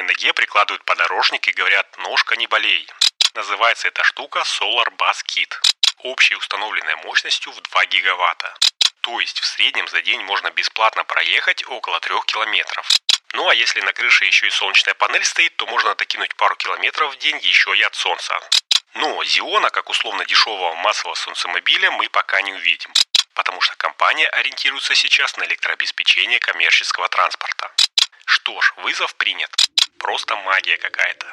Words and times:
сломанной 0.00 0.02
ноге 0.02 0.32
прикладывают 0.32 0.84
подорожник 0.84 1.48
и 1.48 1.52
говорят 1.52 1.98
«ножка 1.98 2.36
не 2.36 2.46
болей». 2.46 2.88
Называется 3.34 3.88
эта 3.88 4.02
штука 4.02 4.40
Solar 4.40 4.88
Bus 4.96 5.24
Kit. 5.26 5.54
Общей 5.98 6.36
установленной 6.36 6.96
мощностью 6.96 7.52
в 7.52 7.60
2 7.60 7.86
гигаватта. 7.86 8.56
То 9.02 9.20
есть 9.20 9.40
в 9.40 9.44
среднем 9.44 9.88
за 9.88 10.02
день 10.02 10.22
можно 10.22 10.50
бесплатно 10.50 11.04
проехать 11.04 11.64
около 11.68 12.00
3 12.00 12.14
километров. 12.26 12.88
Ну 13.34 13.48
а 13.48 13.54
если 13.54 13.80
на 13.82 13.92
крыше 13.92 14.24
еще 14.24 14.46
и 14.46 14.50
солнечная 14.50 14.94
панель 14.94 15.24
стоит, 15.24 15.56
то 15.56 15.66
можно 15.66 15.94
докинуть 15.94 16.34
пару 16.36 16.56
километров 16.56 17.14
в 17.14 17.18
день 17.18 17.38
еще 17.42 17.76
и 17.76 17.82
от 17.82 17.94
солнца. 17.94 18.40
Но 18.94 19.24
Зиона, 19.24 19.70
как 19.70 19.90
условно 19.90 20.24
дешевого 20.24 20.74
массового 20.74 21.14
солнцемобиля, 21.14 21.90
мы 21.90 22.08
пока 22.08 22.42
не 22.42 22.52
увидим. 22.52 22.92
Потому 23.34 23.60
что 23.60 23.76
компания 23.76 24.28
ориентируется 24.28 24.94
сейчас 24.94 25.36
на 25.36 25.44
электрообеспечение 25.44 26.40
коммерческого 26.40 27.08
транспорта. 27.08 27.70
Что 28.24 28.60
ж, 28.60 28.74
вызов 28.78 29.14
принят. 29.16 29.50
Просто 30.02 30.34
магия 30.46 30.78
какая-то. 30.80 31.26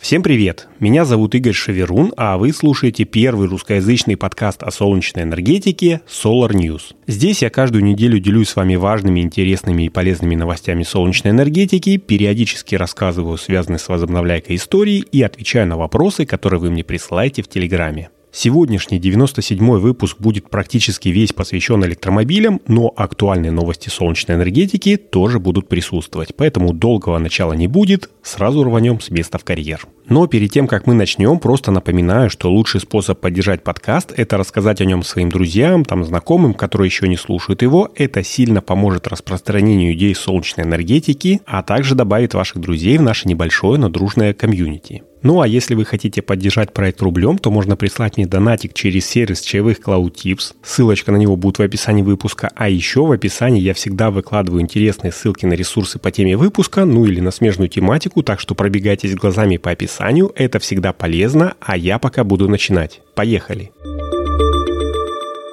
Всем 0.00 0.22
привет! 0.22 0.68
Меня 0.80 1.04
зовут 1.04 1.34
Игорь 1.34 1.52
Шеверун, 1.52 2.14
а 2.16 2.38
вы 2.38 2.52
слушаете 2.52 3.04
первый 3.04 3.46
русскоязычный 3.46 4.16
подкаст 4.16 4.62
о 4.62 4.70
солнечной 4.70 5.24
энергетике 5.24 6.00
Solar 6.08 6.50
News. 6.50 6.94
Здесь 7.06 7.42
я 7.42 7.50
каждую 7.50 7.84
неделю 7.84 8.18
делюсь 8.18 8.48
с 8.48 8.56
вами 8.56 8.76
важными, 8.76 9.20
интересными 9.20 9.84
и 9.84 9.88
полезными 9.90 10.34
новостями 10.34 10.82
солнечной 10.82 11.32
энергетики, 11.32 11.98
периодически 11.98 12.74
рассказываю 12.74 13.36
связанные 13.36 13.78
с 13.78 13.88
возобновляйкой 13.88 14.56
истории 14.56 15.04
и 15.12 15.22
отвечаю 15.22 15.66
на 15.66 15.76
вопросы, 15.76 16.24
которые 16.24 16.60
вы 16.60 16.70
мне 16.70 16.84
присылаете 16.84 17.42
в 17.42 17.48
Телеграме. 17.48 18.10
Сегодняшний 18.36 18.98
97-й 18.98 19.78
выпуск 19.78 20.16
будет 20.18 20.50
практически 20.50 21.08
весь 21.08 21.32
посвящен 21.32 21.84
электромобилям, 21.84 22.60
но 22.66 22.92
актуальные 22.96 23.52
новости 23.52 23.88
солнечной 23.88 24.36
энергетики 24.36 24.96
тоже 24.96 25.38
будут 25.38 25.68
присутствовать, 25.68 26.34
поэтому 26.34 26.72
долгого 26.72 27.18
начала 27.18 27.52
не 27.52 27.68
будет, 27.68 28.10
сразу 28.24 28.64
рванем 28.64 29.00
с 29.00 29.08
места 29.10 29.38
в 29.38 29.44
карьер. 29.44 29.86
Но 30.08 30.26
перед 30.26 30.50
тем, 30.50 30.66
как 30.66 30.88
мы 30.88 30.94
начнем, 30.94 31.38
просто 31.38 31.70
напоминаю, 31.70 32.28
что 32.28 32.50
лучший 32.50 32.80
способ 32.80 33.20
поддержать 33.20 33.62
подкаст– 33.62 34.12
это 34.16 34.36
рассказать 34.36 34.80
о 34.80 34.84
нем 34.84 35.04
своим 35.04 35.28
друзьям, 35.28 35.84
там, 35.84 36.04
знакомым, 36.04 36.54
которые 36.54 36.88
еще 36.88 37.06
не 37.06 37.16
слушают 37.16 37.62
его. 37.62 37.92
Это 37.94 38.24
сильно 38.24 38.60
поможет 38.60 39.06
распространению 39.06 39.94
идей 39.94 40.12
солнечной 40.12 40.66
энергетики, 40.66 41.40
а 41.46 41.62
также 41.62 41.94
добавит 41.94 42.34
ваших 42.34 42.60
друзей 42.60 42.98
в 42.98 43.02
наше 43.02 43.28
небольшое, 43.28 43.78
но 43.78 43.88
дружное 43.88 44.34
комьюнити. 44.34 45.04
Ну 45.24 45.40
а 45.40 45.48
если 45.48 45.74
вы 45.74 45.86
хотите 45.86 46.20
поддержать 46.20 46.74
проект 46.74 47.00
рублем, 47.00 47.38
то 47.38 47.50
можно 47.50 47.76
прислать 47.76 48.18
мне 48.18 48.26
донатик 48.26 48.74
через 48.74 49.06
сервис 49.06 49.40
чаевых 49.40 49.80
CloudTips. 49.80 50.52
Ссылочка 50.62 51.12
на 51.12 51.16
него 51.16 51.34
будет 51.36 51.58
в 51.58 51.62
описании 51.62 52.02
выпуска. 52.02 52.52
А 52.54 52.68
еще 52.68 53.06
в 53.06 53.10
описании 53.10 53.62
я 53.62 53.72
всегда 53.72 54.10
выкладываю 54.10 54.60
интересные 54.60 55.12
ссылки 55.12 55.46
на 55.46 55.54
ресурсы 55.54 55.98
по 55.98 56.10
теме 56.10 56.36
выпуска, 56.36 56.84
ну 56.84 57.06
или 57.06 57.20
на 57.20 57.30
смежную 57.30 57.70
тематику, 57.70 58.22
так 58.22 58.38
что 58.38 58.54
пробегайтесь 58.54 59.14
глазами 59.14 59.56
по 59.56 59.70
описанию, 59.70 60.30
это 60.36 60.58
всегда 60.58 60.92
полезно, 60.92 61.54
а 61.58 61.78
я 61.78 61.98
пока 61.98 62.22
буду 62.22 62.46
начинать. 62.46 63.00
Поехали! 63.14 63.72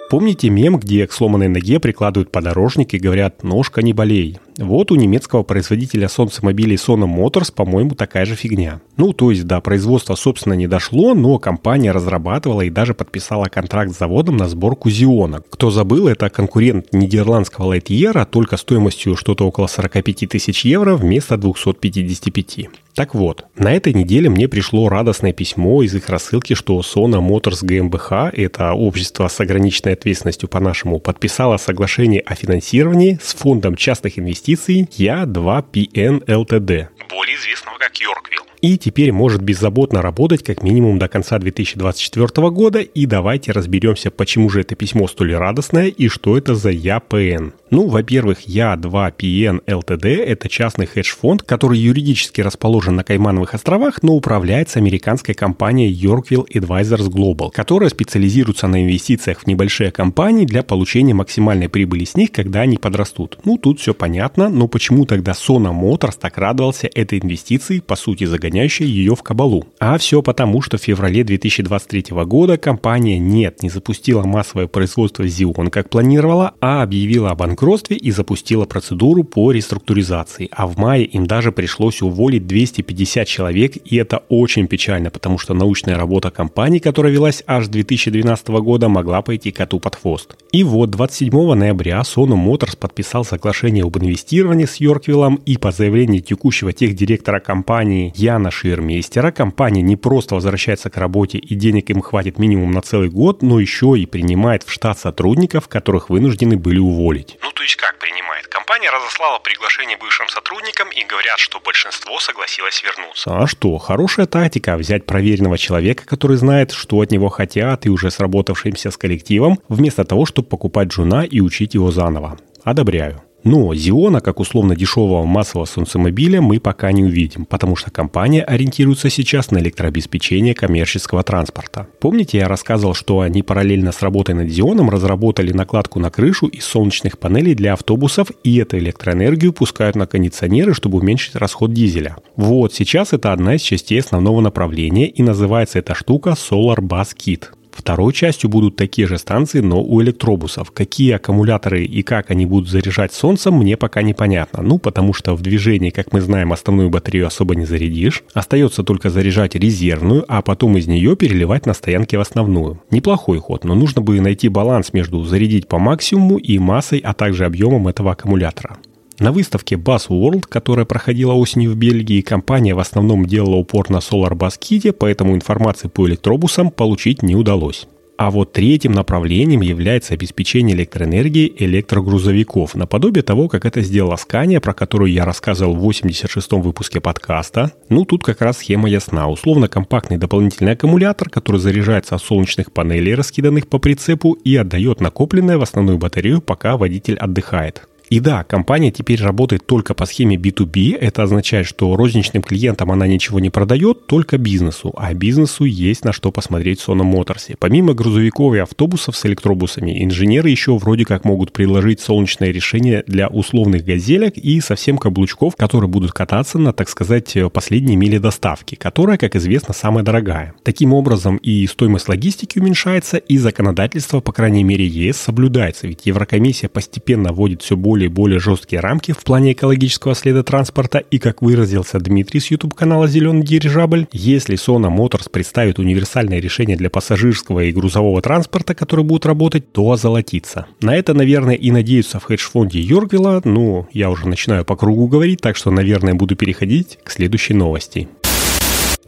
Помните 0.09 0.49
мем, 0.49 0.77
где 0.77 1.07
к 1.07 1.13
сломанной 1.13 1.47
ноге 1.47 1.79
прикладывают 1.79 2.29
подорожник 2.29 2.93
и 2.93 2.99
говорят 2.99 3.43
«ножка 3.43 3.81
не 3.81 3.93
болей»? 3.93 4.39
Вот 4.61 4.91
у 4.91 4.95
немецкого 4.95 5.41
производителя 5.41 6.07
солнцемобилей 6.07 6.75
Sono 6.75 7.07
Motors, 7.07 7.51
по-моему, 7.51 7.95
такая 7.95 8.25
же 8.25 8.35
фигня. 8.35 8.79
Ну, 8.95 9.11
то 9.11 9.31
есть 9.31 9.45
до 9.47 9.59
производства, 9.59 10.13
собственно, 10.13 10.53
не 10.53 10.67
дошло, 10.67 11.15
но 11.15 11.39
компания 11.39 11.91
разрабатывала 11.91 12.61
и 12.61 12.69
даже 12.69 12.93
подписала 12.93 13.45
контракт 13.45 13.91
с 13.91 13.97
заводом 13.97 14.37
на 14.37 14.47
сборку 14.47 14.91
Зиона. 14.91 15.41
Кто 15.49 15.71
забыл, 15.71 16.07
это 16.07 16.29
конкурент 16.29 16.93
нидерландского 16.93 17.73
Lightyear, 17.73 18.27
только 18.29 18.57
стоимостью 18.57 19.15
что-то 19.15 19.47
около 19.47 19.65
45 19.65 20.29
тысяч 20.29 20.63
евро 20.63 20.95
вместо 20.95 21.37
255. 21.37 22.69
Так 22.93 23.15
вот, 23.15 23.45
на 23.55 23.73
этой 23.73 23.93
неделе 23.93 24.29
мне 24.29 24.47
пришло 24.47 24.89
радостное 24.89 25.31
письмо 25.33 25.81
из 25.81 25.95
их 25.95 26.09
рассылки, 26.09 26.53
что 26.53 26.79
Sono 26.81 27.25
Motors 27.25 27.63
GmbH, 27.63 28.31
это 28.35 28.73
общество 28.73 29.27
с 29.27 29.39
ограниченной 29.39 29.93
ответственностью 29.93 30.49
по-нашему, 30.49 30.99
подписало 30.99 31.57
соглашение 31.57 32.19
о 32.19 32.35
финансировании 32.35 33.17
с 33.23 33.33
фондом 33.33 33.75
частных 33.75 34.19
инвестиций 34.19 34.50
инвестиций 34.51 34.87
Я2PN 34.97 36.25
Ltd. 36.25 36.87
Более 37.09 37.35
известного 37.35 37.77
как 37.77 37.97
Йорквилл. 37.97 38.41
И 38.61 38.77
теперь 38.77 39.11
может 39.11 39.41
беззаботно 39.41 40.01
работать 40.01 40.43
как 40.43 40.61
минимум 40.63 40.99
до 40.99 41.07
конца 41.07 41.39
2024 41.39 42.49
года. 42.49 42.79
И 42.79 43.05
давайте 43.05 43.51
разберемся, 43.51 44.11
почему 44.11 44.49
же 44.49 44.61
это 44.61 44.75
письмо 44.75 45.07
столь 45.07 45.35
радостное 45.35 45.87
и 45.87 46.07
что 46.09 46.37
это 46.37 46.55
за 46.55 46.69
ЯПН. 46.69 47.53
Ну, 47.71 47.87
во-первых, 47.87 48.49
Я2PN 48.49 49.61
Ltd– 49.65 50.05
это 50.25 50.49
частный 50.49 50.85
хедж-фонд, 50.85 51.43
который 51.43 51.79
юридически 51.79 52.41
расположен 52.41 52.97
на 52.97 53.05
Каймановых 53.05 53.53
островах, 53.53 54.03
но 54.03 54.13
управляется 54.13 54.79
американской 54.79 55.33
компанией 55.33 55.93
Yorkville 55.93 56.45
Advisors 56.53 57.07
Global, 57.07 57.49
которая 57.49 57.89
специализируется 57.89 58.67
на 58.67 58.83
инвестициях 58.83 59.39
в 59.39 59.47
небольшие 59.47 59.89
компании 59.89 60.45
для 60.45 60.63
получения 60.63 61.13
максимальной 61.13 61.69
прибыли 61.69 62.03
с 62.03 62.17
них, 62.17 62.33
когда 62.33 62.59
они 62.59 62.75
подрастут. 62.75 63.39
Ну, 63.45 63.57
тут 63.57 63.79
все 63.79 63.93
понятно, 63.93 64.49
но 64.49 64.67
почему 64.67 65.05
тогда 65.05 65.31
Sona 65.31 65.71
Motors 65.71 66.17
так 66.19 66.37
радовался 66.37 66.89
этой 66.93 67.19
инвестиции, 67.19 67.79
по 67.79 67.95
сути 67.95 68.25
загоняющей 68.25 68.85
ее 68.85 69.15
в 69.15 69.23
кабалу? 69.23 69.65
А 69.79 69.97
все 69.97 70.21
потому, 70.21 70.61
что 70.61 70.77
в 70.77 70.81
феврале 70.81 71.23
2023 71.23 72.17
года 72.25 72.57
компания 72.57 73.17
нет, 73.17 73.63
не 73.63 73.69
запустила 73.69 74.23
массовое 74.23 74.67
производство 74.67 75.23
Xeon, 75.23 75.69
как 75.69 75.89
планировала, 75.89 76.55
а 76.59 76.83
объявила 76.83 77.29
о 77.29 77.35
банкротстве 77.35 77.60
банкротстве 77.61 77.97
и 77.97 78.11
запустила 78.11 78.65
процедуру 78.65 79.23
по 79.23 79.51
реструктуризации. 79.51 80.49
А 80.51 80.65
в 80.65 80.77
мае 80.77 81.05
им 81.05 81.27
даже 81.27 81.51
пришлось 81.51 82.01
уволить 82.01 82.47
250 82.47 83.27
человек, 83.27 83.77
и 83.85 83.97
это 83.97 84.23
очень 84.29 84.67
печально, 84.67 85.11
потому 85.11 85.37
что 85.37 85.53
научная 85.53 85.95
работа 85.95 86.31
компании, 86.31 86.79
которая 86.79 87.13
велась 87.13 87.43
аж 87.47 87.65
с 87.65 87.69
2012 87.69 88.47
года, 88.47 88.89
могла 88.89 89.21
пойти 89.21 89.51
коту 89.51 89.79
под 89.79 89.95
хвост. 89.95 90.35
И 90.51 90.65
вот 90.65 90.89
27 90.89 91.53
ноября 91.53 92.01
Sono 92.01 92.35
Motors 92.35 92.77
подписал 92.77 93.23
соглашение 93.23 93.85
об 93.85 93.97
инвестировании 93.97 94.65
с 94.65 94.81
Йорквиллом, 94.81 95.35
и 95.45 95.55
по 95.57 95.71
заявлению 95.71 96.21
текущего 96.21 96.73
техдиректора 96.73 97.39
компании 97.39 98.11
Яна 98.17 98.51
Ширмейстера, 98.51 99.31
компания 99.31 99.81
не 99.81 99.95
просто 99.95 100.35
возвращается 100.35 100.89
к 100.89 100.97
работе 100.97 101.37
и 101.37 101.55
денег 101.55 101.89
им 101.89 102.01
хватит 102.01 102.37
минимум 102.37 102.71
на 102.71 102.81
целый 102.81 103.09
год, 103.09 103.41
но 103.41 103.61
еще 103.61 103.97
и 103.97 104.05
принимает 104.05 104.63
в 104.63 104.71
штат 104.71 104.99
сотрудников, 104.99 105.69
которых 105.69 106.09
вынуждены 106.09 106.57
были 106.57 106.79
уволить. 106.79 107.37
Ну, 107.41 107.49
то 107.53 107.63
есть 107.63 107.77
как 107.77 107.97
принимает? 108.41 108.47
Компания 108.47 108.89
разослала 108.89 109.39
приглашение 109.39 109.97
бывшим 109.97 110.27
сотрудникам 110.29 110.89
и 110.89 111.03
говорят, 111.03 111.39
что 111.39 111.59
большинство 111.59 112.19
согласилось 112.19 112.83
вернуться. 112.83 113.29
А 113.31 113.47
что, 113.47 113.77
хорошая 113.77 114.25
тактика 114.25 114.77
взять 114.77 115.05
проверенного 115.05 115.57
человека, 115.57 116.05
который 116.05 116.37
знает, 116.37 116.71
что 116.71 116.97
от 116.97 117.11
него 117.11 117.29
хотят, 117.29 117.85
и 117.85 117.89
уже 117.89 118.11
сработавшимся 118.11 118.91
с 118.91 118.97
коллективом, 118.97 119.59
вместо 119.69 120.03
того, 120.03 120.25
чтобы 120.25 120.47
покупать 120.47 120.89
джуна 120.89 121.23
и 121.23 121.41
учить 121.41 121.73
его 121.73 121.91
заново. 121.91 122.37
Одобряю. 122.63 123.21
Но 123.43 123.73
Зиона, 123.73 124.21
как 124.21 124.39
условно 124.39 124.75
дешевого 124.75 125.25
массового 125.25 125.65
солнцемобиля, 125.65 126.41
мы 126.41 126.59
пока 126.59 126.91
не 126.91 127.03
увидим, 127.03 127.45
потому 127.45 127.75
что 127.75 127.89
компания 127.89 128.43
ориентируется 128.43 129.09
сейчас 129.09 129.51
на 129.51 129.57
электрообеспечение 129.57 130.53
коммерческого 130.53 131.23
транспорта. 131.23 131.87
Помните, 131.99 132.37
я 132.37 132.47
рассказывал, 132.47 132.93
что 132.93 133.21
они 133.21 133.41
параллельно 133.41 133.91
с 133.91 134.01
работой 134.01 134.35
над 134.35 134.49
Зионом 134.49 134.89
разработали 134.89 135.51
накладку 135.51 135.99
на 135.99 136.11
крышу 136.11 136.47
из 136.47 136.65
солнечных 136.65 137.17
панелей 137.17 137.55
для 137.55 137.73
автобусов, 137.73 138.31
и 138.43 138.57
эту 138.57 138.77
электроэнергию 138.77 139.53
пускают 139.53 139.95
на 139.95 140.05
кондиционеры, 140.05 140.73
чтобы 140.73 140.99
уменьшить 140.99 141.35
расход 141.35 141.73
дизеля. 141.73 142.17
Вот, 142.35 142.73
сейчас 142.73 143.13
это 143.13 143.33
одна 143.33 143.55
из 143.55 143.61
частей 143.61 143.99
основного 143.99 144.41
направления, 144.41 145.07
и 145.07 145.23
называется 145.23 145.79
эта 145.79 145.95
штука 145.95 146.31
Solar 146.31 146.79
Bus 146.79 147.15
Kit. 147.15 147.45
Второй 147.81 148.13
частью 148.13 148.47
будут 148.47 148.75
такие 148.75 149.07
же 149.07 149.17
станции, 149.17 149.59
но 149.59 149.81
у 149.81 150.03
электробусов. 150.03 150.69
Какие 150.69 151.13
аккумуляторы 151.13 151.83
и 151.83 152.03
как 152.03 152.29
они 152.29 152.45
будут 152.45 152.69
заряжать 152.69 153.11
солнцем, 153.11 153.55
мне 153.55 153.75
пока 153.75 154.03
непонятно. 154.03 154.61
Ну, 154.61 154.77
потому 154.77 155.15
что 155.15 155.33
в 155.35 155.41
движении, 155.41 155.89
как 155.89 156.13
мы 156.13 156.21
знаем, 156.21 156.53
основную 156.53 156.91
батарею 156.91 157.25
особо 157.25 157.55
не 157.55 157.65
зарядишь. 157.65 158.23
Остается 158.35 158.83
только 158.83 159.09
заряжать 159.09 159.55
резервную, 159.55 160.23
а 160.27 160.43
потом 160.43 160.77
из 160.77 160.85
нее 160.85 161.15
переливать 161.15 161.65
на 161.65 161.73
стоянке 161.73 162.19
в 162.19 162.21
основную. 162.21 162.79
Неплохой 162.91 163.39
ход, 163.39 163.63
но 163.63 163.73
нужно 163.73 164.03
бы 164.03 164.21
найти 164.21 164.47
баланс 164.47 164.93
между 164.93 165.23
зарядить 165.23 165.67
по 165.67 165.79
максимуму 165.79 166.37
и 166.37 166.59
массой, 166.59 166.99
а 166.99 167.15
также 167.15 167.45
объемом 167.45 167.87
этого 167.87 168.11
аккумулятора. 168.11 168.77
На 169.21 169.31
выставке 169.31 169.75
Bus 169.75 170.07
World, 170.09 170.45
которая 170.49 170.87
проходила 170.87 171.33
осенью 171.33 171.73
в 171.73 171.75
Бельгии, 171.75 172.21
компания 172.21 172.73
в 172.73 172.79
основном 172.79 173.27
делала 173.27 173.55
упор 173.55 173.87
на 173.91 173.97
Solar 173.97 174.31
Bus 174.31 174.57
Kit, 174.59 174.93
поэтому 174.93 175.35
информации 175.35 175.89
по 175.89 176.07
электробусам 176.07 176.71
получить 176.71 177.21
не 177.21 177.35
удалось. 177.35 177.87
А 178.17 178.31
вот 178.31 178.51
третьим 178.53 178.93
направлением 178.93 179.61
является 179.61 180.15
обеспечение 180.15 180.75
электроэнергией 180.75 181.53
электрогрузовиков, 181.55 182.73
наподобие 182.73 183.21
того, 183.21 183.47
как 183.47 183.65
это 183.65 183.81
сделала 183.81 184.15
Scania, 184.15 184.59
про 184.59 184.73
которую 184.73 185.11
я 185.11 185.23
рассказывал 185.23 185.75
в 185.75 185.87
86-м 185.87 186.63
выпуске 186.63 186.99
подкаста. 186.99 187.73
Ну, 187.89 188.05
тут 188.05 188.23
как 188.23 188.41
раз 188.41 188.57
схема 188.57 188.89
ясна. 188.89 189.29
Условно 189.29 189.67
компактный 189.67 190.17
дополнительный 190.17 190.71
аккумулятор, 190.71 191.29
который 191.29 191.57
заряжается 191.57 192.15
от 192.15 192.23
солнечных 192.23 192.71
панелей, 192.71 193.13
раскиданных 193.13 193.67
по 193.67 193.77
прицепу, 193.77 194.33
и 194.33 194.55
отдает 194.55 194.99
накопленное 194.99 195.59
в 195.59 195.61
основную 195.61 195.99
батарею, 195.99 196.41
пока 196.41 196.75
водитель 196.75 197.17
отдыхает. 197.17 197.87
И 198.11 198.19
да, 198.19 198.43
компания 198.43 198.91
теперь 198.91 199.23
работает 199.23 199.65
только 199.65 199.93
по 199.93 200.05
схеме 200.05 200.35
B2B. 200.35 200.97
Это 200.97 201.23
означает, 201.23 201.65
что 201.65 201.95
розничным 201.95 202.43
клиентам 202.43 202.91
она 202.91 203.07
ничего 203.07 203.39
не 203.39 203.49
продает, 203.49 204.05
только 204.05 204.37
бизнесу. 204.37 204.93
А 204.97 205.13
бизнесу 205.13 205.63
есть 205.63 206.03
на 206.03 206.11
что 206.11 206.29
посмотреть 206.29 206.81
в 206.81 206.89
Sono 206.89 207.09
Motors. 207.09 207.55
Помимо 207.57 207.93
грузовиков 207.93 208.53
и 208.53 208.57
автобусов 208.57 209.15
с 209.15 209.25
электробусами, 209.25 210.03
инженеры 210.03 210.49
еще 210.49 210.77
вроде 210.77 211.05
как 211.05 211.23
могут 211.23 211.53
предложить 211.53 212.01
солнечное 212.01 212.51
решение 212.51 213.05
для 213.07 213.29
условных 213.29 213.85
газелек 213.85 214.35
и 214.35 214.59
совсем 214.59 214.97
каблучков, 214.97 215.55
которые 215.55 215.87
будут 215.87 216.11
кататься 216.11 216.59
на, 216.59 216.73
так 216.73 216.89
сказать, 216.89 217.37
последней 217.53 217.95
миле 217.95 218.19
доставки, 218.19 218.75
которая, 218.75 219.17
как 219.17 219.37
известно, 219.37 219.73
самая 219.73 220.03
дорогая. 220.03 220.53
Таким 220.63 220.91
образом 220.91 221.37
и 221.37 221.65
стоимость 221.65 222.09
логистики 222.09 222.59
уменьшается, 222.59 223.15
и 223.15 223.37
законодательство, 223.37 224.19
по 224.19 224.33
крайней 224.33 224.65
мере, 224.65 224.85
ЕС 224.85 225.15
соблюдается, 225.15 225.87
ведь 225.87 226.05
Еврокомиссия 226.05 226.67
постепенно 226.67 227.31
вводит 227.31 227.61
все 227.61 227.77
более 227.77 228.00
и 228.05 228.09
более 228.09 228.39
жесткие 228.39 228.79
рамки 228.79 229.11
в 229.11 229.23
плане 229.23 229.53
экологического 229.53 230.15
следа 230.15 230.43
транспорта, 230.43 230.99
и, 230.99 231.19
как 231.19 231.41
выразился 231.41 231.99
Дмитрий 231.99 232.39
с 232.39 232.51
YouTube-канала 232.51 233.07
«Зеленый 233.07 233.43
дирижабль», 233.43 234.07
если 234.11 234.57
Sona 234.57 234.95
Motors 234.95 235.29
представит 235.29 235.79
универсальное 235.79 236.39
решение 236.39 236.77
для 236.77 236.89
пассажирского 236.89 237.61
и 237.61 237.71
грузового 237.71 238.21
транспорта, 238.21 238.75
который 238.75 239.05
будет 239.05 239.25
работать, 239.25 239.71
то 239.71 239.91
озолотится. 239.91 240.67
На 240.81 240.95
это, 240.95 241.13
наверное, 241.13 241.55
и 241.55 241.71
надеются 241.71 242.19
в 242.19 242.25
хедж-фонде 242.25 242.79
Йоргвилла, 242.79 243.41
ну, 243.43 243.87
я 243.91 244.09
уже 244.09 244.27
начинаю 244.27 244.65
по 244.65 244.75
кругу 244.75 245.07
говорить, 245.07 245.41
так 245.41 245.55
что, 245.55 245.71
наверное, 245.71 246.13
буду 246.13 246.35
переходить 246.35 246.99
к 247.03 247.11
следующей 247.11 247.53
новости. 247.53 248.07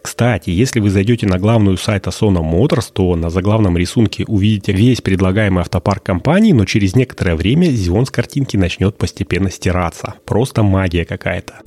Кстати, 0.04 0.50
если 0.50 0.82
вы 0.82 0.90
зайдете 0.90 1.26
на 1.28 1.40
главную 1.40 1.78
сайт 1.78 2.08
Sona 2.08 2.44
Motors, 2.44 2.92
то 2.92 3.16
на 3.16 3.30
заглавном 3.30 3.78
рисунке 3.78 4.26
увидите 4.28 4.74
весь 4.74 5.00
предлагаемый 5.00 5.62
автопарк 5.62 6.04
компании, 6.04 6.52
но 6.52 6.66
через 6.66 6.94
некоторое 6.94 7.36
время 7.36 7.70
Xeon 7.70 8.06
с 8.06 8.12
картинки 8.12 8.58
начнет 8.58 8.98
постепенно 8.98 9.50
стираться. 9.50 10.16
Просто 10.26 10.62
магия 10.62 11.06
какая-то. 11.06 11.62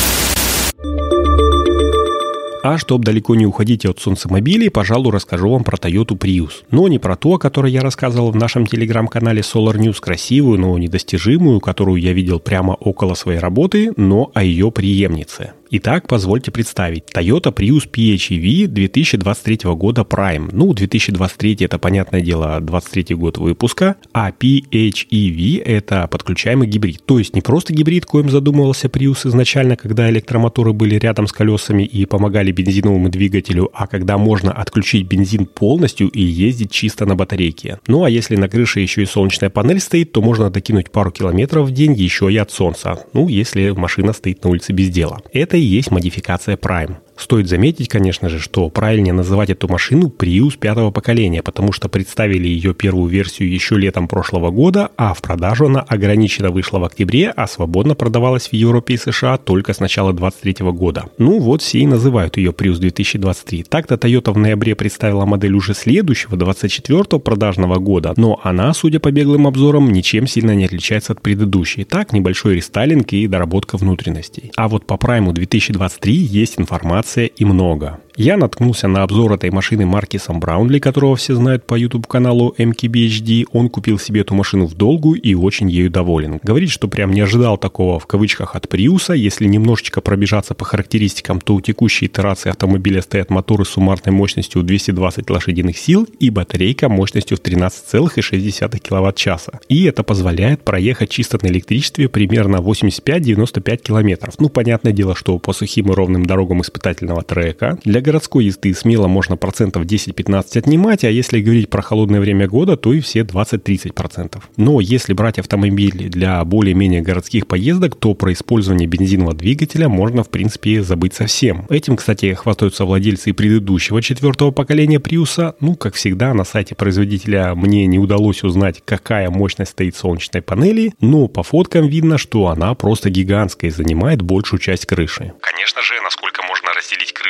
А 2.63 2.79
чтобы 2.79 3.05
далеко 3.05 3.37
не 3.37 3.47
уходить 3.47 3.87
от 3.87 4.01
солнцемобилей, 4.01 4.71
пожалуй, 4.71 5.13
расскажу 5.13 5.51
вам 5.51 5.63
про 5.63 5.77
Toyota 5.77 6.19
Prius. 6.19 6.65
Но 6.73 6.89
не 6.89 6.99
про 6.99 7.15
то, 7.15 7.35
о 7.35 7.39
которой 7.39 7.71
я 7.71 7.81
рассказывал 7.81 8.33
в 8.33 8.37
нашем 8.37 8.67
телеграм-канале 8.67 9.41
Solar 9.41 9.77
News, 9.77 9.99
красивую, 10.01 10.59
но 10.59 10.77
недостижимую, 10.77 11.61
которую 11.61 12.03
я 12.03 12.13
видел 12.13 12.41
прямо 12.41 12.73
около 12.73 13.15
своей 13.15 13.39
работы, 13.39 13.93
но 13.97 14.33
о 14.35 14.43
ее 14.43 14.73
преемнице. 14.73 15.53
Итак, 15.69 16.07
позвольте 16.07 16.53
представить. 16.53 17.05
Toyota 17.13 17.53
Prius 17.53 17.91
PHEV 17.91 18.69
2023 18.69 19.73
года 19.75 20.03
Prime. 20.03 20.51
Ну, 20.53 20.73
2023 20.73 21.57
это, 21.61 21.79
понятное 21.81 22.21
дело, 22.21 22.61
23 22.61 23.17
год 23.17 23.39
выпуска, 23.39 23.97
а 24.13 24.31
PHEV 24.31 25.61
это 25.65 26.07
подключаемый 26.07 26.69
гибрид. 26.69 27.05
То 27.05 27.19
есть 27.19 27.35
не 27.35 27.41
просто 27.41 27.73
гибрид, 27.73 28.07
коим 28.07 28.31
задумывался 28.31 28.87
Prius 28.87 29.27
изначально, 29.27 29.77
когда 29.77 30.09
электромоторы 30.09 30.73
были 30.73 30.95
рядом 30.95 31.27
с 31.27 31.33
колесами 31.33 31.83
и 31.83 32.07
помогали 32.07 32.53
бензиновому 32.53 33.09
двигателю, 33.09 33.69
а 33.75 33.89
когда 33.89 34.19
можно 34.19 34.53
отключить 34.53 35.09
бензин 35.09 35.47
полностью 35.47 36.09
и 36.11 36.23
ездить 36.23 36.71
чисто 36.71 37.07
на 37.07 37.17
батарейке. 37.17 37.81
Ну, 37.89 38.05
а 38.05 38.11
если 38.11 38.37
на 38.37 38.49
крыше 38.49 38.79
еще 38.79 39.03
и 39.03 39.07
солнечная 39.07 39.51
панель 39.51 39.81
стоит, 39.81 40.13
то 40.13 40.23
можно 40.23 40.49
докинуть 40.49 40.93
пару 40.93 41.11
километров 41.11 41.67
в 41.69 41.73
день 41.73 41.93
еще 41.95 42.33
и 42.33 42.37
от 42.37 42.53
солнца. 42.53 43.05
Ну, 43.13 43.27
если 43.27 43.71
машина 43.71 44.13
стоит 44.13 44.45
на 44.45 44.51
улице 44.51 44.73
без 44.73 44.91
дела. 44.91 45.23
Это 45.33 45.56
это 45.57 45.63
и 45.63 45.65
есть 45.65 45.91
модификация 45.91 46.57
Prime. 46.57 46.97
Стоит 47.17 47.49
заметить, 47.49 47.89
конечно 47.89 48.29
же, 48.29 48.39
что 48.39 48.69
правильнее 48.69 49.15
называть 49.15 49.51
эту 49.51 49.69
машину 49.69 50.13
Prius 50.17 50.59
пятого 50.59 50.91
поколения, 50.91 51.43
потому 51.43 51.73
что 51.73 51.89
представили 51.89 52.47
ее 52.47 52.75
первую 52.75 53.09
версию 53.09 53.51
еще 53.51 53.77
летом 53.77 54.07
прошлого 54.07 54.51
года, 54.51 54.91
а 54.97 55.15
в 55.15 55.23
продажу 55.23 55.67
она 55.67 55.81
ограниченно 55.81 56.51
вышла 56.51 56.79
в 56.79 56.85
октябре, 56.85 57.31
а 57.31 57.47
свободно 57.47 57.95
продавалась 57.95 58.49
в 58.49 58.53
Европе 58.53 58.95
и 58.95 58.97
США 58.99 59.39
только 59.39 59.73
с 59.73 59.81
начала 59.81 60.13
2023 60.13 60.71
года. 60.73 61.07
Ну 61.17 61.39
вот 61.41 61.63
все 61.63 61.79
и 61.79 61.87
называют 61.87 62.37
ее 62.37 62.51
Prius 62.51 62.79
2023. 62.79 63.65
Так-то 63.65 63.95
Toyota 63.95 64.33
в 64.33 64.39
ноябре 64.39 64.75
представила 64.75 65.25
модель 65.25 65.55
уже 65.55 65.73
следующего, 65.75 66.37
24 66.37 67.19
продажного 67.19 67.79
года, 67.79 68.13
но 68.17 68.41
она, 68.45 68.75
судя 68.75 69.01
по 69.01 69.11
беглым 69.11 69.47
обзорам, 69.47 69.91
ничем 69.91 70.27
сильно 70.27 70.55
не 70.55 70.67
отличается 70.67 71.15
от 71.15 71.23
предыдущей. 71.23 71.85
Так, 71.85 72.13
небольшой 72.13 72.57
рестайлинг 72.57 73.13
и 73.15 73.27
доработка 73.27 73.79
внутренностей. 73.79 74.53
А 74.57 74.69
вот 74.69 74.87
по 74.87 74.95
Prime 74.95 75.33
2023 75.33 76.15
есть 76.15 76.59
информация 76.59 77.06
информация 77.07 77.27
и 77.27 77.45
много. 77.45 77.99
Я 78.19 78.39
наткнулся 78.39 78.89
на 78.89 79.03
обзор 79.03 79.35
этой 79.35 79.51
машины 79.51 79.85
Маркисом 79.85 80.41
Браунли, 80.41 80.79
которого 80.79 81.17
все 81.17 81.35
знают 81.35 81.67
по 81.67 81.75
YouTube-каналу 81.75 82.55
MKBHD. 82.57 83.45
Он 83.53 83.69
купил 83.69 83.99
себе 83.99 84.23
эту 84.23 84.35
машину 84.35 84.65
в 84.65 84.75
долгую 84.75 85.21
и 85.21 85.35
очень 85.35 85.71
ею 85.71 85.91
доволен. 85.91 86.41
Говорит, 86.43 86.71
что 86.71 86.89
прям 86.89 87.11
не 87.11 87.21
ожидал 87.21 87.59
такого 87.59 88.01
в 88.01 88.07
кавычках 88.07 88.57
от 88.57 88.71
Приуса. 88.71 89.13
Если 89.13 89.47
немножечко 89.47 90.01
пробежаться 90.01 90.55
по 90.55 90.65
характеристикам, 90.65 91.43
то 91.43 91.57
у 91.57 91.61
текущей 91.61 92.07
итерации 92.07 92.49
автомобиля 92.49 93.03
стоят 93.03 93.29
моторы 93.29 93.67
с 93.67 93.69
суммарной 93.69 94.15
мощностью 94.15 94.63
220 94.63 95.29
лошадиных 95.29 95.77
сил 95.77 96.09
и 96.19 96.31
батарейка 96.31 96.89
мощностью 96.89 97.37
в 97.37 97.43
13,6 97.43 98.79
кВт-часа. 98.79 99.61
И 99.69 99.85
это 99.85 100.03
позволяет 100.03 100.63
проехать 100.63 101.11
чисто 101.11 101.39
на 101.43 101.49
электричестве 101.49 102.09
примерно 102.09 102.57
85-95 102.57 103.77
км. 103.77 104.31
Ну, 104.39 104.49
понятное 104.49 104.93
дело, 104.95 105.15
что 105.15 105.39
по 105.39 105.53
сухим 105.53 105.93
и 105.93 105.95
ровным 105.95 106.25
дорогам 106.25 106.63
испытательного 106.63 107.21
трека 107.23 107.79
для 107.85 108.06
городской 108.07 108.45
езды 108.45 108.73
смело 108.73 109.09
можно 109.09 109.37
процентов 109.37 109.85
10-15 109.85 110.59
отнимать, 110.59 111.05
а 111.05 111.11
если 111.11 111.41
говорить 111.41 111.69
про 111.69 111.83
холодное 111.83 112.21
время 112.21 112.47
года, 112.47 112.77
то 112.77 112.93
и 112.93 113.01
все 113.01 113.21
20-30%. 113.21 114.41
Но 114.57 114.81
если 114.81 115.13
брать 115.13 115.39
автомобиль 115.39 116.09
для 116.09 116.45
более-менее 116.45 117.03
городских 117.03 117.47
поездок, 117.49 117.97
то 117.97 118.15
про 118.15 118.33
использование 118.33 118.87
бензинового 118.87 119.35
двигателя 119.35 119.89
можно 119.89 120.23
в 120.23 120.31
принципе 120.31 120.83
забыть 120.83 121.15
совсем. 121.15 121.67
Этим, 121.69 121.97
кстати, 121.97 122.33
хвастаются 122.35 122.85
владельцы 122.85 123.33
предыдущего 123.33 124.01
четвертого 124.01 124.53
поколения 124.53 125.01
Приуса. 125.01 125.57
Ну, 125.61 125.75
как 125.75 125.95
всегда, 125.95 126.33
на 126.33 126.45
сайте 126.45 126.75
производителя 126.75 127.55
мне 127.57 127.87
не 127.87 127.99
удалось 127.99 128.45
узнать, 128.45 128.83
какая 128.85 129.31
мощность 129.31 129.73
стоит 129.73 129.97
солнечной 129.97 130.43
панели, 130.43 130.95
но 131.01 131.27
по 131.27 131.43
фоткам 131.43 131.89
видно, 131.89 132.19
что 132.19 132.47
она 132.47 132.73
просто 132.75 133.11
гигантская 133.11 133.71
и 133.71 133.75
занимает 133.75 134.23
большую 134.23 134.61
часть 134.61 134.87
крыши. 134.87 135.33
Конечно 135.41 135.83
же, 135.83 135.95
насколько 136.03 136.43
можно 136.43 136.73
разделить 136.73 137.13
крышу 137.13 137.26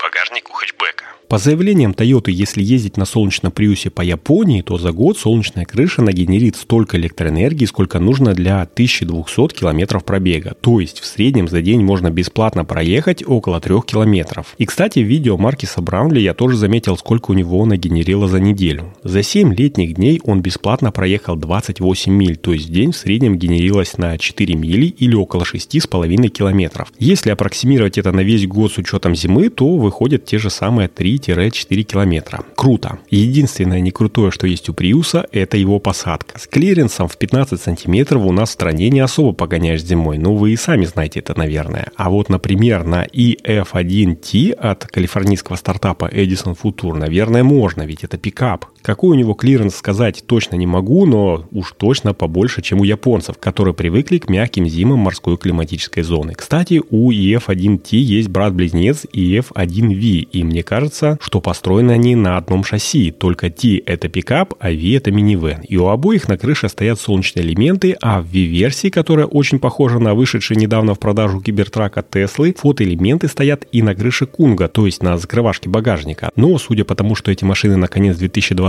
и 0.00 0.02
багажник 0.02 0.50
у 0.50 0.52
хэтчбека. 0.52 1.04
По 1.30 1.38
заявлениям 1.38 1.92
Toyota, 1.92 2.32
если 2.32 2.60
ездить 2.60 2.96
на 2.96 3.04
солнечном 3.04 3.52
Приусе 3.52 3.88
по 3.88 4.02
Японии, 4.02 4.62
то 4.62 4.78
за 4.78 4.90
год 4.90 5.16
солнечная 5.16 5.64
крыша 5.64 6.02
нагенерит 6.02 6.56
столько 6.56 6.96
электроэнергии, 6.96 7.66
сколько 7.66 8.00
нужно 8.00 8.34
для 8.34 8.62
1200 8.62 9.54
километров 9.54 10.04
пробега. 10.04 10.56
То 10.60 10.80
есть 10.80 10.98
в 10.98 11.06
среднем 11.06 11.46
за 11.46 11.62
день 11.62 11.84
можно 11.84 12.10
бесплатно 12.10 12.64
проехать 12.64 13.22
около 13.24 13.60
3 13.60 13.76
километров. 13.86 14.56
И, 14.58 14.66
кстати, 14.66 14.98
в 14.98 15.04
видео 15.04 15.38
Маркиса 15.38 15.80
Браунли 15.80 16.18
я 16.18 16.34
тоже 16.34 16.56
заметил, 16.56 16.96
сколько 16.96 17.30
у 17.30 17.34
него 17.34 17.64
нагенерило 17.64 18.26
за 18.26 18.40
неделю. 18.40 18.92
За 19.04 19.22
7 19.22 19.54
летних 19.54 19.94
дней 19.94 20.20
он 20.24 20.42
бесплатно 20.42 20.90
проехал 20.90 21.36
28 21.36 22.12
миль, 22.12 22.38
то 22.38 22.52
есть 22.52 22.68
в 22.68 22.72
день 22.72 22.90
в 22.90 22.96
среднем 22.96 23.38
генерилось 23.38 23.98
на 23.98 24.18
4 24.18 24.56
мили 24.56 24.86
или 24.86 25.14
около 25.14 25.44
6,5 25.44 26.26
километров. 26.26 26.92
Если 26.98 27.30
аппроксимировать 27.30 27.98
это 27.98 28.10
на 28.10 28.22
весь 28.22 28.48
год 28.48 28.72
с 28.72 28.78
учетом 28.78 29.14
зимы, 29.14 29.48
то 29.48 29.76
выходят 29.76 30.24
те 30.24 30.36
же 30.36 30.50
самые 30.50 30.88
3 30.88 31.19
3-4 31.20 31.82
километра. 31.82 32.44
Круто. 32.56 32.98
Единственное 33.10 33.80
не 33.80 33.90
крутое, 33.90 34.30
что 34.30 34.46
есть 34.46 34.68
у 34.68 34.74
Приуса, 34.74 35.26
это 35.32 35.56
его 35.56 35.78
посадка. 35.78 36.38
С 36.38 36.46
клиренсом 36.46 37.08
в 37.08 37.16
15 37.16 37.60
сантиметров 37.60 38.22
у 38.24 38.32
нас 38.32 38.50
в 38.50 38.52
стране 38.52 38.90
не 38.90 39.00
особо 39.00 39.32
погоняешь 39.32 39.82
зимой, 39.82 40.18
ну 40.18 40.34
вы 40.34 40.52
и 40.52 40.56
сами 40.56 40.84
знаете 40.84 41.20
это, 41.20 41.38
наверное. 41.38 41.88
А 41.96 42.10
вот, 42.10 42.28
например, 42.28 42.84
на 42.84 43.04
EF1T 43.04 44.52
от 44.52 44.86
калифорнийского 44.86 45.56
стартапа 45.56 46.10
Edison 46.12 46.56
Future, 46.60 46.94
наверное, 46.94 47.44
можно, 47.44 47.82
ведь 47.82 48.04
это 48.04 48.18
пикап. 48.18 48.66
Какой 48.82 49.10
у 49.10 49.14
него 49.14 49.34
клиренс 49.34 49.76
сказать 49.76 50.24
точно 50.26 50.56
не 50.56 50.66
могу, 50.66 51.06
но 51.06 51.46
уж 51.52 51.74
точно 51.76 52.14
побольше, 52.14 52.62
чем 52.62 52.80
у 52.80 52.84
японцев, 52.84 53.38
которые 53.38 53.74
привыкли 53.74 54.18
к 54.18 54.28
мягким 54.28 54.66
зимам 54.66 55.00
морской 55.00 55.36
климатической 55.36 56.02
зоны. 56.02 56.34
Кстати, 56.34 56.82
у 56.90 57.12
EF1T 57.12 57.96
есть 57.96 58.28
брат-близнец 58.28 59.06
EF1V, 59.12 60.28
и 60.32 60.44
мне 60.44 60.62
кажется, 60.62 61.18
что 61.20 61.40
построены 61.40 61.92
они 61.92 62.16
на 62.16 62.36
одном 62.36 62.64
шасси, 62.64 63.10
только 63.10 63.50
T 63.50 63.82
это 63.84 64.08
пикап, 64.08 64.54
а 64.60 64.70
V 64.70 64.96
это 64.96 65.10
минивэн. 65.10 65.60
И 65.62 65.76
у 65.76 65.86
обоих 65.86 66.28
на 66.28 66.38
крыше 66.38 66.68
стоят 66.68 67.00
солнечные 67.00 67.44
элементы, 67.44 67.96
а 68.00 68.20
в 68.20 68.26
V-версии, 68.26 68.88
которая 68.88 69.26
очень 69.26 69.58
похожа 69.58 69.98
на 69.98 70.14
вышедший 70.14 70.56
недавно 70.56 70.94
в 70.94 70.98
продажу 70.98 71.40
кибертрака 71.40 72.02
Теслы, 72.02 72.54
фотоэлементы 72.56 73.28
стоят 73.28 73.66
и 73.72 73.82
на 73.82 73.94
крыше 73.94 74.26
Кунга, 74.26 74.68
то 74.68 74.86
есть 74.86 75.02
на 75.02 75.18
закрывашке 75.18 75.68
багажника. 75.68 76.30
Но, 76.36 76.56
судя 76.58 76.84
по 76.84 76.94
тому, 76.94 77.14
что 77.14 77.30
эти 77.30 77.44
машины 77.44 77.76
на 77.76 77.88
конец 77.88 78.16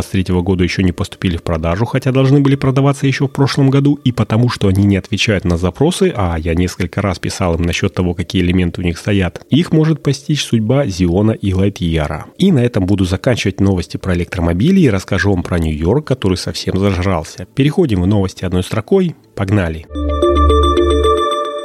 2023 0.05 0.41
года 0.41 0.63
еще 0.63 0.83
не 0.83 0.91
поступили 0.91 1.37
в 1.37 1.43
продажу, 1.43 1.85
хотя 1.85 2.11
должны 2.11 2.39
были 2.39 2.55
продаваться 2.55 3.07
еще 3.07 3.27
в 3.27 3.31
прошлом 3.31 3.69
году, 3.69 3.99
и 4.03 4.11
потому, 4.11 4.49
что 4.49 4.67
они 4.67 4.83
не 4.83 4.97
отвечают 4.97 5.45
на 5.45 5.57
запросы, 5.57 6.13
а 6.15 6.37
я 6.37 6.55
несколько 6.55 7.01
раз 7.01 7.19
писал 7.19 7.55
им 7.55 7.63
насчет 7.63 7.93
того, 7.93 8.13
какие 8.13 8.41
элементы 8.41 8.81
у 8.81 8.83
них 8.83 8.97
стоят, 8.97 9.45
их 9.49 9.71
может 9.71 10.03
постичь 10.03 10.43
судьба 10.43 10.85
Зиона 10.87 11.31
и 11.31 11.53
Лайтьяра. 11.53 12.25
И 12.37 12.51
на 12.51 12.59
этом 12.59 12.85
буду 12.85 13.05
заканчивать 13.05 13.59
новости 13.59 13.97
про 13.97 14.15
электромобили 14.15 14.81
и 14.81 14.89
расскажу 14.89 15.31
вам 15.31 15.43
про 15.43 15.59
Нью-Йорк, 15.59 16.05
который 16.05 16.37
совсем 16.37 16.77
зажрался. 16.77 17.47
Переходим 17.55 18.01
в 18.01 18.07
новости 18.07 18.45
одной 18.45 18.63
строкой. 18.63 19.15
Погнали! 19.35 19.85
Погнали! 19.87 20.30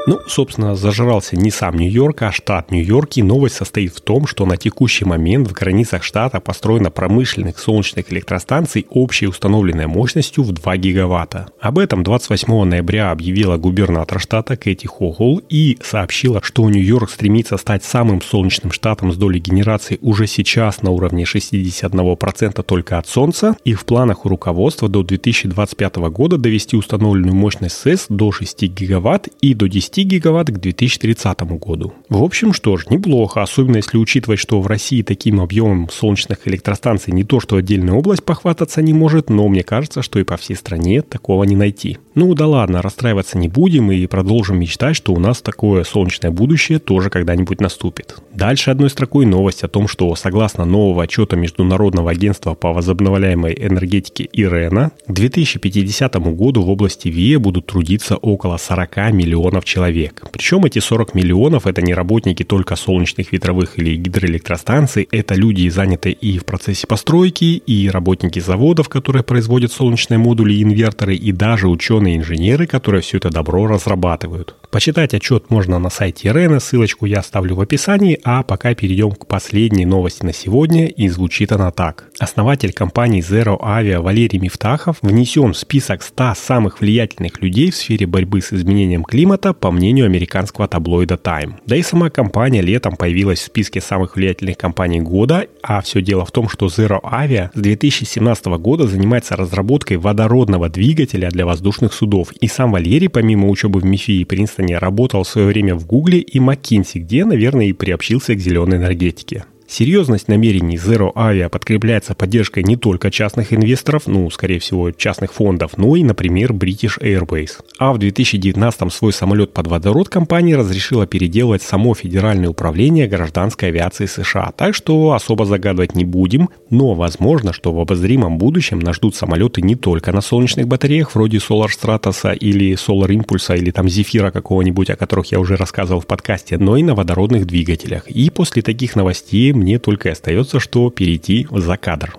Ну, 0.09 0.21
собственно, 0.29 0.77
зажрался 0.77 1.37
не 1.37 1.51
сам 1.51 1.77
Нью-Йорк, 1.77 2.23
а 2.23 2.31
штат 2.31 2.71
Нью-Йорк, 2.71 3.17
и 3.17 3.25
новость 3.25 3.57
состоит 3.57 3.93
в 3.93 4.01
том, 4.01 4.29
что 4.29 4.47
на 4.47 4.57
текущий 4.57 5.05
момент 5.05 5.49
в 5.49 5.53
границах 5.53 6.05
штата 6.05 6.39
построено 6.39 6.93
промышленных 6.93 7.59
солнечных 7.59 8.13
электростанций 8.13 8.87
общей 8.89 9.27
установленной 9.27 9.89
мощностью 9.89 10.45
в 10.45 10.53
2 10.53 10.77
гигаватта. 10.77 11.49
Об 11.61 11.81
этом 11.81 12.05
28 12.05 12.65
ноября 12.65 13.11
объявила 13.11 13.57
губернатор 13.57 14.21
штата 14.21 14.57
Кэти 14.57 14.87
Хохол 14.87 15.43
и 15.49 15.77
сообщила, 15.83 16.41
что 16.41 16.71
Нью-Йорк 16.71 17.11
стремится 17.11 17.57
стать 17.57 17.83
самым 17.83 18.23
солнечным 18.23 18.71
штатом 18.71 19.13
с 19.13 19.17
долей 19.17 19.41
генерации 19.41 19.99
уже 20.03 20.29
сейчас 20.29 20.83
на 20.83 20.91
уровне 20.91 21.25
61% 21.25 22.63
только 22.63 22.99
от 22.99 23.09
солнца, 23.09 23.57
и 23.65 23.75
в 23.75 23.85
планах 23.85 24.25
у 24.25 24.29
руководства 24.29 24.89
до 24.89 25.03
2025 25.03 25.97
года 25.97 26.39
довести 26.39 26.77
установленную 26.77 27.35
мощность 27.35 27.77
СЭС 27.77 28.07
до 28.09 28.31
6 28.31 28.63
гигаватт 28.69 29.29
и 29.41 29.53
до 29.55 29.69
10 29.69 29.96
10 29.97 30.09
гигаватт 30.09 30.51
к 30.51 30.59
2030 30.59 31.41
году. 31.59 31.95
В 32.11 32.23
общем, 32.23 32.53
что 32.53 32.77
ж, 32.77 32.87
неплохо, 32.91 33.43
особенно 33.43 33.77
если 33.77 33.97
учитывать, 33.97 34.39
что 34.39 34.61
в 34.61 34.67
России 34.67 35.01
таким 35.01 35.41
объемом 35.41 35.89
солнечных 35.91 36.47
электростанций 36.47 37.15
не 37.15 37.25
то, 37.25 37.41
что 37.41 37.57
отдельная 37.57 37.95
область 37.95 38.23
похвастаться 38.23 38.83
не 38.83 38.93
может, 38.93 39.31
но 39.31 39.49
мне 39.49 39.63
кажется, 39.63 40.03
что 40.03 40.19
и 40.19 40.25
по 40.25 40.37
всей 40.37 40.55
стране 40.55 41.01
такого 41.01 41.45
не 41.45 41.57
найти. 41.57 41.97
Ну 42.15 42.35
да 42.35 42.47
ладно, 42.47 42.83
расстраиваться 42.83 43.39
не 43.39 43.49
будем 43.49 43.91
и 43.91 44.07
продолжим 44.07 44.59
мечтать, 44.59 44.97
что 44.97 45.15
у 45.15 45.19
нас 45.19 45.41
такое 45.41 45.85
солнечное 45.85 46.31
будущее 46.31 46.79
тоже 46.79 47.09
когда-нибудь 47.09 47.63
наступит. 47.63 48.17
Дальше 48.35 48.71
одной 48.71 48.91
строкой 48.91 49.25
новость 49.25 49.65
о 49.65 49.69
том, 49.69 49.89
что 49.89 50.15
согласно 50.15 50.67
нового 50.67 51.05
отчета 51.05 51.37
Международного 51.37 52.11
агентства 52.11 52.53
по 52.53 52.75
возобновляемой 52.75 53.57
энергетике 53.59 54.29
ИРЕНА, 54.31 54.93
к 55.07 55.13
2050 55.13 56.17
году 56.37 56.63
в 56.63 56.69
области 56.69 57.09
ВИЭ 57.09 57.39
будут 57.39 57.67
трудиться 57.67 58.17
около 58.17 58.59
40 58.59 59.13
миллионов 59.13 59.65
человек 59.65 59.86
человек. 59.87 60.25
Причем 60.33 60.65
эти 60.65 60.79
40 60.79 61.15
миллионов– 61.15 61.67
это 61.67 61.83
не 61.83 61.95
работники 61.95 62.43
только 62.43 62.77
солнечных, 62.77 63.33
ветровых 63.33 63.79
или 63.79 63.97
гидроэлектростанций, 63.97 65.09
это 65.11 65.35
люди, 65.35 65.69
занятые 65.69 66.15
и 66.15 66.39
в 66.39 66.45
процессе 66.45 66.87
постройки, 66.87 67.63
и 67.67 67.89
работники 67.91 68.41
заводов, 68.41 68.89
которые 68.89 69.23
производят 69.23 69.73
солнечные 69.73 70.19
модули 70.19 70.55
и 70.55 70.63
инверторы, 70.63 71.15
и 71.15 71.33
даже 71.33 71.69
ученые-инженеры, 71.69 72.67
которые 72.67 73.01
все 73.03 73.19
это 73.19 73.31
добро 73.31 73.67
разрабатывают. 73.67 74.55
Почитать 74.71 75.15
отчет 75.15 75.51
можно 75.51 75.79
на 75.79 75.91
сайте 75.91 76.33
Рена, 76.33 76.61
ссылочку 76.61 77.07
я 77.07 77.21
оставлю 77.21 77.55
в 77.55 77.61
описании, 77.61 78.21
а 78.25 78.43
пока 78.43 78.75
перейдем 78.75 79.13
к 79.13 79.27
последней 79.27 79.87
новости 79.87 80.25
на 80.25 80.33
сегодня, 80.33 80.87
и 80.87 81.09
звучит 81.09 81.53
она 81.53 81.71
так. 81.71 82.05
Основатель 82.19 82.73
компании 82.73 83.23
Zero 83.23 83.59
Avia 83.61 84.01
Валерий 84.01 84.39
Мифтахов 84.39 84.99
внесен 85.03 85.53
в 85.53 85.59
список 85.59 86.03
100 86.03 86.35
самых 86.37 86.81
влиятельных 86.81 87.41
людей 87.41 87.71
в 87.71 87.77
сфере 87.77 88.07
борьбы 88.07 88.41
с 88.41 88.53
изменением 88.53 89.05
климата 89.05 89.53
по 89.53 89.71
мнению 89.71 90.07
американского 90.07 90.69
таблоида 90.69 91.15
Time. 91.15 91.55
Да 91.67 91.77
и 91.77 91.83
сама 91.83 92.11
компания 92.11 92.61
летом 92.61 92.97
появилась 92.97 93.41
в 93.41 93.47
списке 93.47 93.81
самых 93.81 94.17
влиятельных 94.17 94.59
компаний 94.59 95.01
года, 95.01 95.47
а 95.63 95.81
все 95.81 96.03
дело 96.03 96.25
в 96.25 96.33
том, 96.33 96.49
что 96.49 96.67
Zero 96.67 97.01
Avia 97.03 97.51
с 97.55 97.61
2017 97.61 98.47
года 98.47 98.87
занимается 98.87 99.37
разработкой 99.37 99.97
водородного 99.97 100.69
двигателя 100.69 101.31
для 101.31 101.47
воздушных 101.47 101.93
судов. 101.93 102.33
И 102.41 102.49
сам 102.49 102.73
Валерий, 102.73 103.09
помимо 103.09 103.49
учебы 103.49 103.81
в 103.81 103.85
МИФИ 103.85 104.21
и 104.21 104.25
Принстоне, 104.57 104.79
работал 104.79 105.23
в 105.23 105.29
свое 105.29 105.49
время 105.49 105.75
в 105.75 105.87
Гугле 105.87 106.19
и 106.19 106.39
McKinsey, 106.39 107.01
где, 107.01 107.27
наверное, 107.27 107.67
и 107.67 107.75
приобщился 107.75 108.35
к 108.35 108.39
зеленой 108.39 108.79
энергетике. 108.79 109.45
Серьезность 109.69 110.29
намерений 110.29 110.77
Zero 110.77 111.13
Avia 111.15 111.49
подкрепляется 111.49 112.15
поддержкой 112.15 112.63
не 112.63 112.77
только 112.77 113.11
частных 113.11 113.53
инвесторов, 113.53 114.07
ну, 114.07 114.31
скорее 114.31 114.61
всего, 114.61 114.93
частных 114.93 115.33
фондов, 115.33 115.77
но 115.77 115.97
и, 115.97 116.05
например, 116.05 116.53
British 116.53 117.01
Airways. 117.01 117.51
А 117.79 117.93
в 117.93 117.99
2019 117.99 118.93
свой 118.93 119.13
самолет 119.13 119.53
под 119.53 119.67
водород 119.67 120.09
компания 120.09 120.57
разрешила 120.57 121.07
переделывать 121.07 121.63
само 121.63 121.95
Федеральное 121.95 122.49
управление 122.49 123.09
гражданской 123.09 123.71
авиации 123.71 124.07
США, 124.07 124.53
так 124.57 124.75
что 124.75 125.13
особо 125.13 125.45
загадывать 125.45 125.97
не 125.97 126.05
будем, 126.05 126.49
но 126.71 126.95
возможно, 126.95 127.53
что 127.53 127.73
в 127.73 127.81
обозримом 127.81 128.39
будущем 128.39 128.79
нас 128.79 128.97
ждут 128.97 129.17
самолеты 129.17 129.63
не 129.63 129.75
только 129.75 130.13
на 130.13 130.21
солнечных 130.21 130.69
батареях 130.69 131.15
вроде 131.15 131.39
Solar 131.39 131.69
Stratos 131.69 132.37
или 132.37 132.75
Solar 132.75 133.09
Impulse 133.09 133.59
или 133.59 133.73
там 133.73 133.89
Зефира 133.89 134.31
какого-нибудь, 134.31 134.91
о 134.91 134.97
которых 134.97 135.33
я 135.33 135.41
уже 135.41 135.57
рассказывал 135.57 136.01
в 136.01 136.07
подкасте, 136.07 136.57
но 136.57 136.77
и 136.77 136.85
на 136.85 136.95
водородных 136.95 137.47
двигателях. 137.47 138.09
И 138.09 138.31
после 138.31 138.63
таких 138.63 138.95
новостей 138.95 139.56
мне 139.57 139.79
только 139.79 140.09
и 140.09 140.13
остается, 140.13 140.61
что 140.61 140.91
перейти 140.91 141.47
в 141.51 141.61
закадр. 141.61 142.17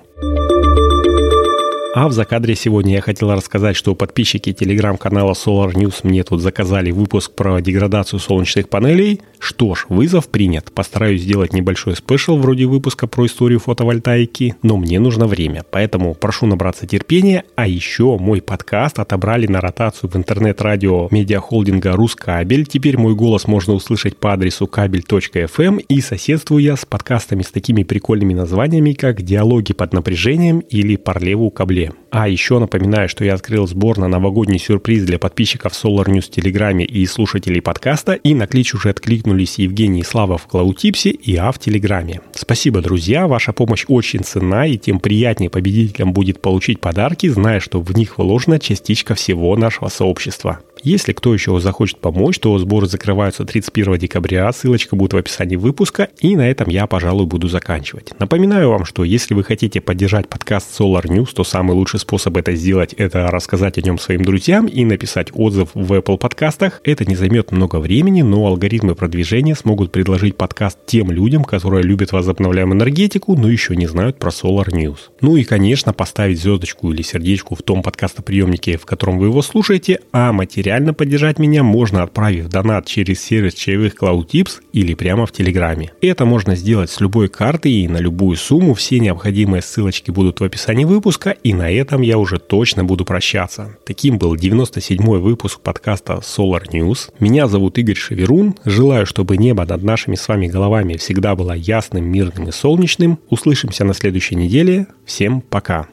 А 2.00 2.08
в 2.08 2.12
закадре 2.12 2.54
сегодня 2.54 2.94
я 2.94 3.02
хотел 3.02 3.32
рассказать, 3.32 3.76
что 3.76 3.96
подписчики 3.96 4.54
телеграм-канала 4.54 5.34
Solar 5.34 5.74
News 5.74 6.02
мне 6.04 6.24
тут 6.24 6.42
заказали 6.44 6.92
выпуск 6.92 7.32
про 7.32 7.60
деградацию 7.60 8.20
солнечных 8.20 8.70
панелей. 8.70 9.22
Что 9.40 9.74
ж, 9.74 9.88
вызов 9.90 10.28
принят. 10.28 10.72
Постараюсь 10.72 11.24
сделать 11.24 11.54
небольшой 11.54 11.96
спешл 11.96 12.38
вроде 12.38 12.68
выпуска 12.68 13.08
про 13.08 13.26
историю 13.26 13.60
фотовольтайки, 13.60 14.54
но 14.62 14.78
мне 14.78 15.00
нужно 15.00 15.26
время, 15.26 15.66
поэтому 15.72 16.14
прошу 16.14 16.46
набраться 16.46 16.86
терпения. 16.86 17.46
А 17.56 17.68
еще 17.68 18.16
мой 18.20 18.44
подкаст 18.44 19.00
отобрали 19.00 19.48
на 19.48 19.60
ротацию 19.60 20.12
в 20.12 20.16
интернет-радио 20.16 21.08
медиахолдинга 21.10 21.94
«Рускабель». 21.94 22.68
Теперь 22.68 23.00
мой 23.00 23.16
голос 23.16 23.48
можно 23.48 23.74
услышать 23.74 24.18
по 24.18 24.34
адресу 24.34 24.68
кабель.фм 24.68 25.78
и 25.78 26.02
соседствую 26.02 26.62
я 26.62 26.76
с 26.76 26.86
подкастами 26.86 27.42
с 27.42 27.50
такими 27.50 27.82
прикольными 27.82 28.36
названиями, 28.36 28.94
как 28.94 29.24
«Диалоги 29.24 29.74
под 29.74 29.94
напряжением» 29.94 30.60
или 30.60 30.96
«Парлеву 30.96 31.50
кабле». 31.50 31.87
А 32.10 32.28
еще 32.28 32.60
напоминаю, 32.60 33.10
что 33.10 33.24
я 33.26 33.34
открыл 33.34 33.68
сбор 33.68 33.98
на 33.98 34.08
новогодний 34.08 34.60
сюрприз 34.60 35.04
для 35.04 35.20
подписчиков 35.20 35.74
Solar 35.74 36.06
News 36.06 36.22
в 36.22 36.30
Телеграме 36.30 36.86
и 36.86 37.06
слушателей 37.06 37.62
подкаста, 37.62 38.14
и 38.14 38.34
на 38.34 38.48
клич 38.48 38.74
уже 38.74 38.90
откликнулись 38.90 39.60
Евгений 39.60 40.02
и 40.02 40.04
Слава 40.04 40.38
в 40.38 40.48
Клаутипсе 40.48 41.10
и 41.10 41.36
А 41.36 41.52
в 41.52 41.60
Телеграме. 41.60 42.22
Спасибо, 42.34 42.82
друзья, 42.82 43.28
ваша 43.28 43.54
помощь 43.54 43.86
очень 43.88 44.24
ценна, 44.24 44.68
и 44.68 44.78
тем 44.78 45.00
приятнее 45.00 45.50
победителям 45.50 46.14
будет 46.14 46.42
получить 46.42 46.80
подарки, 46.80 47.28
зная, 47.28 47.60
что 47.60 47.82
в 47.82 47.96
них 47.96 48.18
вложена 48.18 48.60
частичка 48.60 49.16
всего 49.16 49.56
нашего 49.56 49.90
сообщества. 49.90 50.60
Если 50.84 51.14
кто 51.14 51.34
еще 51.34 51.60
захочет 51.60 52.00
помочь, 52.00 52.40
то 52.40 52.58
сборы 52.58 52.88
закрываются 52.88 53.46
31 53.46 53.98
декабря, 53.98 54.52
ссылочка 54.54 54.96
будет 54.96 55.14
в 55.14 55.18
описании 55.18 55.56
выпуска, 55.56 56.10
и 56.20 56.36
на 56.36 56.50
этом 56.50 56.70
я, 56.70 56.88
пожалуй, 56.88 57.26
буду 57.26 57.48
заканчивать. 57.48 58.14
Напоминаю 58.20 58.70
вам, 58.70 58.86
что 58.86 59.04
если 59.04 59.34
вы 59.34 59.44
хотите 59.44 59.82
поддержать 59.82 60.30
подкаст 60.30 60.80
Solar 60.80 61.06
News, 61.06 61.34
то 61.34 61.44
самый 61.44 61.74
лучший 61.74 62.00
способ 62.00 62.38
это 62.38 62.56
сделать– 62.56 62.94
это 62.98 63.28
рассказать 63.28 63.78
о 63.78 63.82
нем 63.82 64.00
своим 64.00 64.24
друзьям 64.24 64.68
и 64.68 64.86
написать 64.86 65.30
отзыв 65.34 65.70
в 65.74 65.94
Apple 65.94 66.18
подкастах. 66.18 66.82
Это 66.84 67.06
не 67.06 67.16
займет 67.16 67.52
много 67.52 67.78
времени, 67.80 68.22
но 68.22 68.46
алгоритмы 68.46 68.96
продвижения 68.96 69.56
смогут 69.56 69.92
предложить 69.92 70.38
подкаст 70.38 70.80
тем 70.86 71.12
людям, 71.12 71.44
которые 71.44 71.84
любят 71.84 72.12
возобновляемую 72.12 72.78
энергетику, 72.78 73.36
но 73.36 73.50
еще 73.50 73.76
не 73.76 73.88
знают 73.88 74.20
про 74.20 74.30
Solar 74.30 74.68
News. 74.70 75.00
Ну 75.22 75.36
и, 75.36 75.44
конечно, 75.44 75.92
поставить 75.92 76.40
звездочку 76.40 76.92
или 76.92 77.02
сердечку 77.02 77.56
в 77.56 77.62
том 77.62 77.84
подкастоприемнике, 77.84 78.78
в 78.78 78.86
котором 78.86 79.20
вы 79.20 79.28
его 79.28 79.42
слушаете, 79.42 80.00
а 80.12 80.32
материал 80.32 80.77
Материально 80.78 80.94
поддержать 80.94 81.40
меня 81.40 81.64
можно, 81.64 82.04
отправив 82.04 82.50
донат 82.50 82.86
через 82.86 83.20
сервис 83.20 83.56
чаевых 83.56 83.96
CloudTips 83.96 84.60
или 84.74 84.94
прямо 84.94 85.26
в 85.26 85.32
Телеграме. 85.32 85.92
Это 86.02 86.24
можно 86.26 86.56
сделать 86.56 86.92
с 86.92 87.02
любой 87.02 87.30
карты 87.30 87.72
и 87.72 87.88
на 87.88 87.98
любую 87.98 88.38
сумму. 88.38 88.76
Все 88.76 89.00
необходимые 89.00 89.64
ссылочки 89.64 90.12
будут 90.12 90.40
в 90.40 90.44
описании 90.44 90.86
выпуска, 90.86 91.32
и 91.32 91.56
на 91.56 91.72
этом 91.72 92.04
я 92.04 92.20
уже 92.20 92.38
точно 92.38 92.84
буду 92.84 93.06
прощаться. 93.06 93.76
Таким 93.88 94.20
был 94.20 94.36
97-й 94.36 95.20
выпуск 95.20 95.62
подкаста 95.62 96.22
Solar 96.22 96.70
News. 96.72 97.10
Меня 97.20 97.48
зовут 97.48 97.80
Игорь 97.80 97.96
Шеверун. 97.96 98.54
Желаю, 98.64 99.08
чтобы 99.08 99.38
небо 99.38 99.66
над 99.66 99.82
нашими 99.82 100.14
с 100.14 100.28
вами 100.28 100.46
головами 100.46 100.98
всегда 100.98 101.36
было 101.36 101.54
ясным, 101.54 102.06
мирным 102.06 102.50
и 102.50 102.52
солнечным. 102.52 103.18
Услышимся 103.32 103.84
на 103.84 103.96
следующей 103.96 104.36
неделе. 104.36 104.86
Всем 105.08 105.42
пока! 105.42 105.88